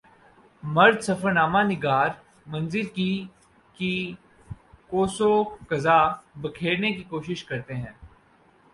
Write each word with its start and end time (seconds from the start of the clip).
مرد 0.63 0.99
سفر 1.01 1.31
نامہ 1.33 1.61
نگار 1.63 2.09
منظر 2.45 2.85
کی 2.95 3.11
کی 3.77 3.93
قوس 4.87 5.21
و 5.21 5.33
قزح 5.69 6.01
بکھیرنے 6.35 6.91
کی 6.91 7.03
کوشش 7.09 7.43
کرتے 7.43 7.75
ہیں 7.75 7.93